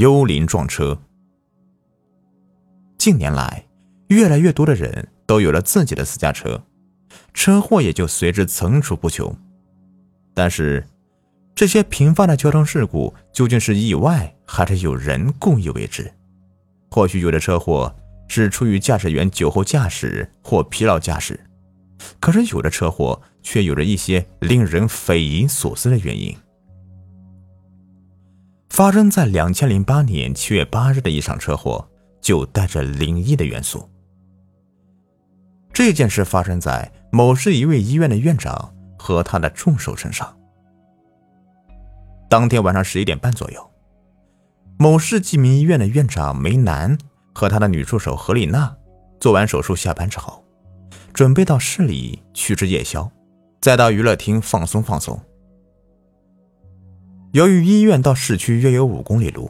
[0.00, 0.98] 幽灵撞车。
[2.96, 3.66] 近年来，
[4.08, 6.58] 越来越多的人都有了自己的私家车，
[7.34, 9.30] 车祸也就随之层出不穷。
[10.32, 10.86] 但是，
[11.54, 16.10] 这些频发的交通事故究竟是意外，还是有人故意为之？
[16.90, 17.94] 或许有的车祸
[18.26, 21.38] 是出于驾驶员酒后驾驶或疲劳驾驶，
[22.18, 26.34] 可是有的车祸却有着一些令人匪夷所思的原因。
[28.70, 31.86] 发生在两千零八年七月八日的一场车祸，
[32.20, 33.86] 就带着灵异的元素。
[35.72, 40.34] 这件事发生在某市一位医院的院长和他的助手身上。
[42.28, 43.70] 当天晚上十一点半左右，
[44.78, 46.96] 某市济民医院的院长梅南
[47.34, 48.74] 和他的女助手何丽娜
[49.18, 50.44] 做完手术下班之后，
[51.12, 53.10] 准备到市里去吃夜宵，
[53.60, 55.20] 再到娱乐厅放松放松。
[57.32, 59.48] 由于医院到市区约有五公里路，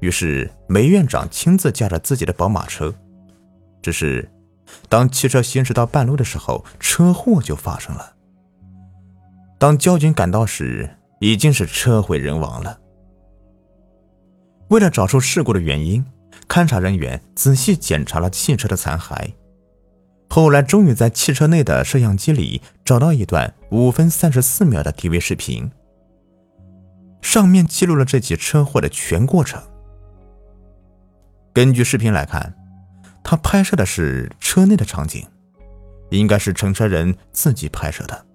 [0.00, 2.92] 于是梅院长亲自驾着自己的宝马车。
[3.80, 4.28] 只是，
[4.88, 8.16] 当汽车行驶到半路的时候，车祸就发生了。
[9.58, 12.80] 当交警赶到时，已经是车毁人亡了。
[14.68, 16.04] 为了找出事故的原因，
[16.48, 19.32] 勘查人员仔细检查了汽车的残骸，
[20.28, 25.70] 后来终于在汽车内的摄像机里找到一段五分三十四秒的 DV 视频。
[27.22, 29.62] 上面记录了这起车祸的全过程。
[31.52, 32.54] 根据视频来看，
[33.22, 35.26] 他拍摄的是车内的场景，
[36.10, 38.26] 应该是乘车人自己拍摄的。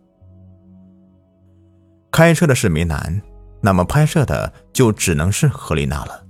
[2.11, 3.21] 开车的是梅南，
[3.61, 6.25] 那么拍摄的就只能是何丽娜了。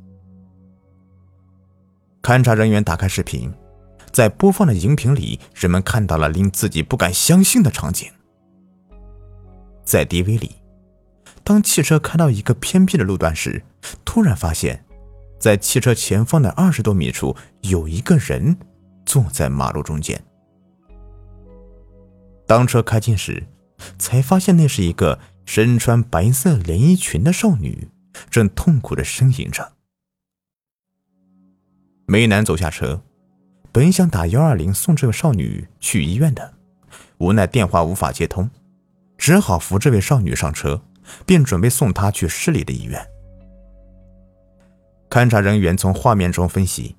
[2.21, 3.53] 勘查人员打开视频，
[4.11, 8.11] 在播放的荧屏里，人们看到了令自己不敢相信的场景。
[9.83, 10.55] 在 DV 里。
[11.45, 13.63] 当汽车开到一个偏僻的路段时，
[14.03, 14.83] 突然发现，
[15.39, 18.57] 在汽车前方的二十多米处有一个人
[19.05, 20.19] 坐在马路中间。
[22.47, 23.43] 当车开近时，
[23.99, 27.89] 才发现那是一个身穿白色连衣裙的少女，
[28.31, 29.73] 正痛苦的呻吟着。
[32.07, 33.03] 梅南走下车，
[33.71, 36.55] 本想打幺二零送这位少女去医院的，
[37.19, 38.49] 无奈电话无法接通，
[39.15, 40.81] 只好扶这位少女上车。
[41.25, 43.05] 便准备送他去市里的医院。
[45.09, 46.95] 勘查人员从画面中分析，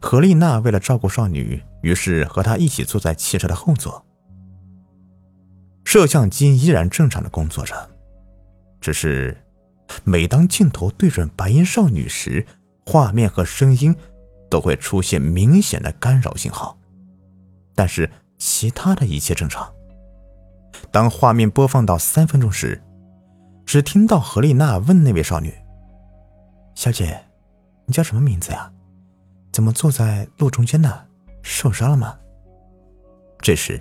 [0.00, 4.04] 何丽娜为了照顾少女，于是和他一起坐在汽车的后座。
[5.84, 7.90] 摄像机依然正常的工作着，
[8.80, 9.36] 只是
[10.04, 12.46] 每当镜头对准白衣少女时，
[12.86, 13.94] 画面和声音
[14.50, 16.78] 都会出现明显的干扰信号。
[17.74, 19.72] 但是其他的一切正常。
[20.90, 22.80] 当画面播放到三分钟时，
[23.68, 25.52] 只听到何丽娜问那位少女
[26.74, 27.22] ：“小姐，
[27.84, 28.72] 你叫什么名字呀？
[29.52, 31.04] 怎么坐在路中间呢？
[31.42, 32.18] 受伤了吗？”
[33.40, 33.78] 这时，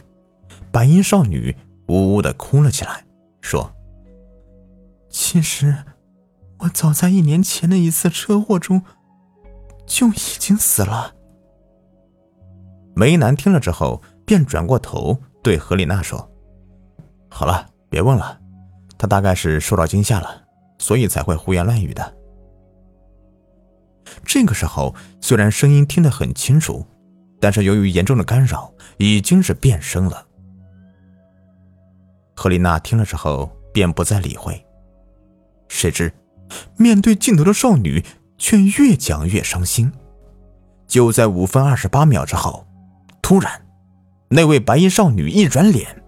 [0.73, 1.55] 白衣少女
[1.87, 3.05] 呜呜的哭了起来，
[3.39, 3.73] 说
[5.09, 5.73] ：“其实，
[6.59, 8.81] 我早在一年前的一次车祸中
[9.85, 11.15] 就已经死了。”
[12.93, 16.29] 梅南听了之后，便转过头对何丽娜说
[17.31, 18.37] ：“好了，别问了。”
[18.97, 20.43] 他大概是受到惊吓了，
[20.79, 22.13] 所以才会胡言乱语的。
[24.25, 26.85] 这个时候，虽然声音听得很清楚，
[27.39, 30.25] 但是由于严重的干扰，已经是变声了。
[32.35, 34.65] 赫丽娜听了之后便不再理会，
[35.67, 36.11] 谁知
[36.77, 38.03] 面对镜头的少女
[38.37, 39.91] 却越讲越伤心。
[40.87, 42.65] 就在五分二十八秒之后，
[43.21, 43.61] 突然，
[44.29, 46.03] 那位白衣少女一转脸。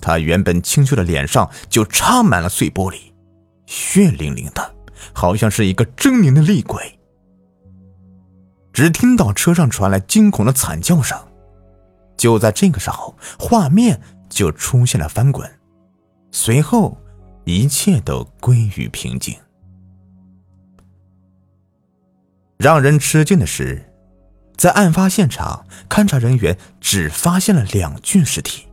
[0.00, 3.12] 他原本清秀的脸上就插满了碎玻璃，
[3.66, 4.74] 血淋淋的，
[5.12, 6.98] 好像是一个狰狞的厉鬼。
[8.72, 11.18] 只听到车上传来惊恐的惨叫声。
[12.16, 15.50] 就在这个时候，画面就出现了翻滚，
[16.30, 16.96] 随后
[17.44, 19.36] 一切都归于平静。
[22.56, 23.92] 让人吃惊的是，
[24.56, 28.67] 在案发现场，勘查人员只发现了两具尸体。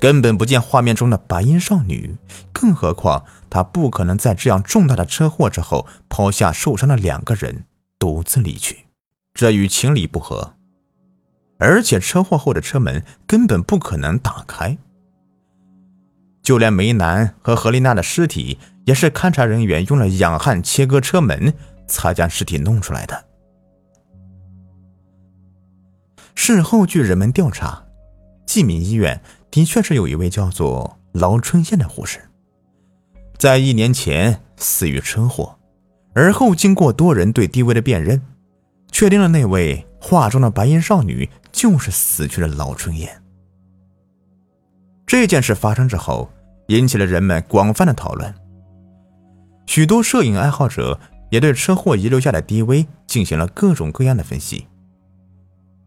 [0.00, 2.16] 根本不见画面中的白衣少女，
[2.54, 7.66] 更何况她不可能在这样重大的车祸之后抛下受伤的两个人
[7.98, 8.86] 独自离去，
[9.34, 10.54] 这与情理不合。
[11.58, 14.78] 而且车祸后的车门根本不可能打开，
[16.42, 21.52] 就连梅南和何丽娜的尸体也是勘察人员用了氧焊切割车门
[21.86, 23.26] 才将尸体弄出来的。
[26.34, 27.84] 事后据人们调查，
[28.46, 29.20] 济民医院。
[29.50, 32.20] 的确是有一位叫做劳春燕的护士，
[33.38, 35.58] 在一年前死于车祸，
[36.14, 38.22] 而后经过多人对 DV 的辨认，
[38.92, 43.22] 确定了那位画中的白衣少女就是死去的劳春燕。
[45.06, 46.30] 这件事发生之后，
[46.68, 48.32] 引起了人们广泛的讨论。
[49.66, 50.98] 许多摄影爱好者
[51.30, 54.66] 也对车祸遗留下的 DV 进行了各种各样的分析。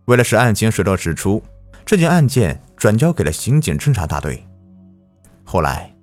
[0.06, 1.42] 为了使案情水到渠出，
[1.86, 4.46] 这件案件转交给了刑警侦查大队。
[5.46, 5.96] 后来，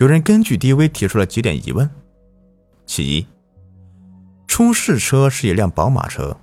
[0.00, 1.88] 有人根据 DV 提出了几点疑问：
[2.84, 3.26] 其一，
[4.46, 6.36] 出事车是一辆宝马车，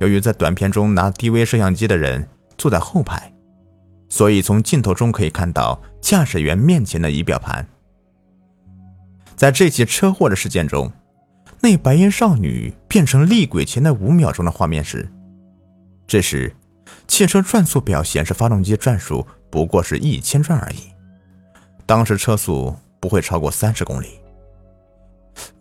[0.00, 3.32] 由于在短片中拿 DV 摄像机的人坐在后排，
[4.10, 7.66] 所以从镜头中可以看到驾驶员面前的仪表盘。
[9.34, 10.92] 在这起车祸的事件中，
[11.62, 15.10] 那白衣少女变成厉鬼前的五秒钟的画面时，
[16.06, 16.54] 这时
[17.12, 20.78] 汽车转速表显示发动机转速不过是一千转而已，
[21.84, 24.18] 当时车速不会超过三十公里。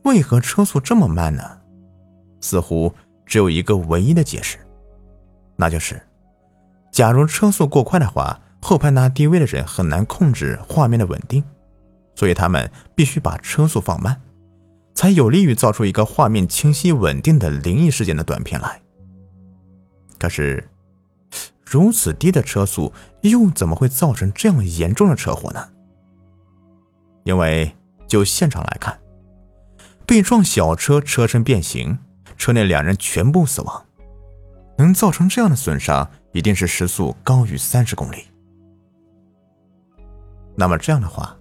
[0.04, 1.44] 为何车速这么慢呢？
[2.40, 2.96] 似乎
[3.26, 4.60] 只有一个唯一的解释，
[5.58, 6.02] 那就是，
[6.90, 11.44] 假如车速过快的话，后排拿 DV 的人很难控制画面的稳定。
[12.16, 14.22] 所以他们必须把车速放慢，
[14.96, 18.82] 才有利于造出一个画面清晰稳定的灵异事件的短片来。
[20.18, 20.66] 可是，
[21.72, 22.92] 如此低的车速
[23.22, 25.70] 又怎么会造成这样严重的车祸呢？
[27.24, 27.74] 因为
[28.10, 29.00] 就现场来看，
[30.06, 31.98] 被撞小车车身变形，
[32.36, 33.86] 车内两人全部死亡，
[34.78, 38.26] 能造成这样的损伤，一定是时速高于三十公里。
[40.58, 41.38] 那么这样的话。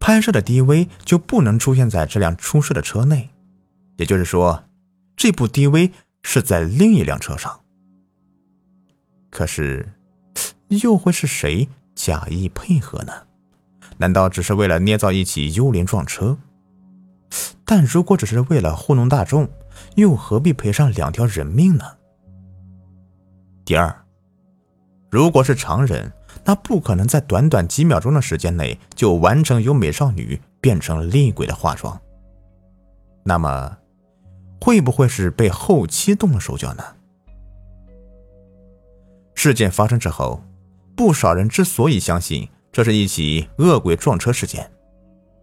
[0.00, 3.28] 拍摄的 DV 就不能出现在这辆出事的车内，
[3.98, 4.64] 也就是说，
[5.14, 5.92] 这部 DV
[6.22, 7.61] 是在另一辆车上。
[9.32, 9.94] 可是，
[10.68, 13.12] 又会是谁假意配合呢？
[13.96, 16.36] 难道只是为了捏造一起幽灵撞车？
[17.64, 19.48] 但如果只是为了糊弄大众，
[19.96, 21.84] 又何必赔上两条人命呢？
[23.64, 24.04] 第二，
[25.10, 26.12] 如果是常人。
[26.44, 32.00] 那不可能在短短几秒钟的时间内就完成由美少女变成厉鬼的化妆。
[33.22, 33.76] 那么，
[34.60, 36.82] 会不会是被后期动了手脚呢？
[39.34, 40.42] 事件发生之后，
[40.96, 44.70] 不少人之所以相信这是一起恶鬼撞车事件，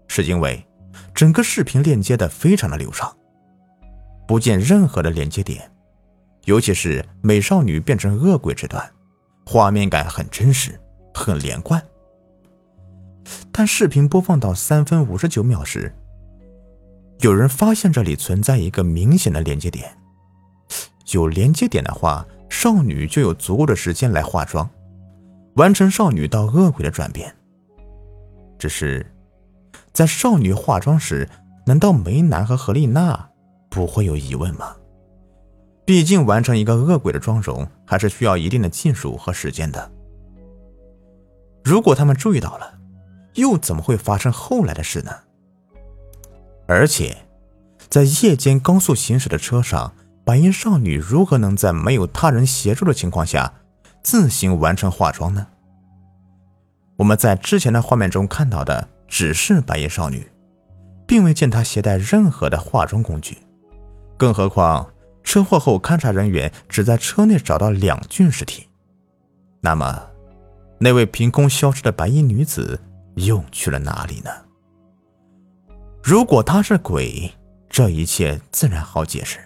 [0.08, 0.66] 是因为
[1.14, 3.16] 整个视频链接的非常的流畅，
[4.28, 5.72] 不见任何的连接点，
[6.46, 8.90] 尤其是美少女变成恶鬼这段，
[9.46, 10.80] 画面感很真实。
[11.12, 11.84] 很连贯，
[13.52, 15.94] 但视频播放到三分五十九秒时，
[17.20, 19.98] 有人发现这里存在一个明显的连接点。
[21.12, 22.26] 有连接点的话，
[22.62, 24.70] 少女就有足够的时间来化妆，
[25.56, 27.34] 完成少女到恶鬼的转变。
[28.58, 29.10] 只是，
[29.94, 31.30] 在少女化妆时，
[31.66, 33.30] 难道梅南和何丽娜
[33.70, 34.76] 不会有疑问吗？
[35.86, 39.90] 毕竟，完成一个恶鬼的妆容，还是需要一定的技术和时间的。
[41.64, 42.78] 如果他们注意到了，
[43.36, 45.12] 又怎么会发生后来的事呢？
[46.68, 47.20] 而且，
[47.90, 49.94] 在夜间高速行驶的车上，
[50.24, 53.52] 白衣少女如何能在没有他人协助的情况下
[54.04, 55.48] 自行完成化妆呢？
[56.98, 60.30] 我们在之前的画面中看到的只是白衣少女，
[61.08, 63.38] 并未见她携带任何的化妆工具。
[64.18, 64.92] 更何况，
[65.24, 68.68] 车祸后勘查人员只在车内找到两具尸体，
[69.62, 70.06] 那么？
[70.78, 72.80] 那位凭空消失的白衣女子
[73.16, 74.30] 又去了哪里呢？
[76.04, 77.34] 如果她是鬼，
[77.70, 79.40] 这一切自然好解释。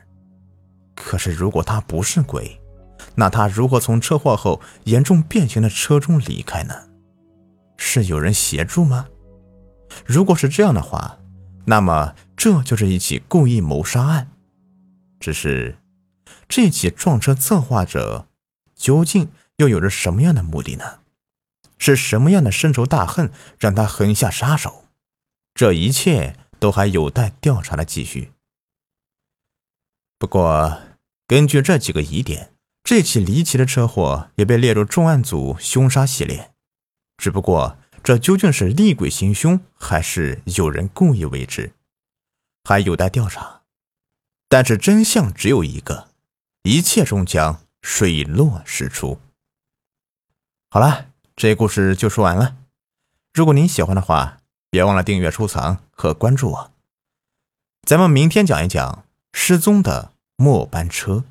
[0.96, 2.60] 可是如果他不是鬼，
[3.16, 6.74] 那他如何从车祸后严重变形的车中离开呢？
[7.78, 9.08] 是有人协助吗？
[10.06, 11.20] 如果是这样的话，
[11.66, 14.30] 那么这就是一起故意谋杀案。
[15.20, 15.78] 只是，
[16.50, 18.28] 这起撞车策划者
[18.76, 21.00] 究竟又有着什么样的目的呢？
[21.78, 24.86] 是什么样的深仇大恨让他狠下杀手？
[25.54, 28.33] 这一切都还有待调查的继续。
[30.24, 30.80] 不过，
[31.28, 36.54] 根据这几个疑点，这起离奇的车祸也被列入重案组凶杀系列。
[37.18, 41.74] 只不过，这究竟是厉鬼行凶，还是有人故意为之，
[42.64, 43.64] 还有待调查。
[44.48, 46.08] 但是真相只有一个，
[46.62, 49.20] 一切终将水落石出。
[50.70, 51.08] 好了。
[51.36, 52.56] 这故事就说完了。
[53.34, 54.38] 如果您喜欢的话，
[54.70, 56.72] 别忘了订阅、收藏和关注我。
[57.86, 59.04] 咱们明天讲一讲
[59.34, 61.24] 失踪的末班车。